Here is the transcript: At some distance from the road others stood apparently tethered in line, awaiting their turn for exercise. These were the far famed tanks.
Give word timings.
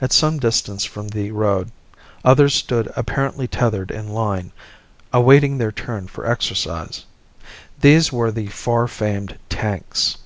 At 0.00 0.12
some 0.12 0.40
distance 0.40 0.84
from 0.84 1.06
the 1.10 1.30
road 1.30 1.70
others 2.24 2.52
stood 2.52 2.92
apparently 2.96 3.46
tethered 3.46 3.92
in 3.92 4.08
line, 4.08 4.50
awaiting 5.12 5.56
their 5.58 5.70
turn 5.70 6.08
for 6.08 6.26
exercise. 6.26 7.04
These 7.80 8.10
were 8.12 8.32
the 8.32 8.48
far 8.48 8.88
famed 8.88 9.38
tanks. 9.48 10.16